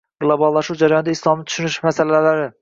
[0.23, 2.53] Globallashuv jarayonida islomni tushunish masalalaring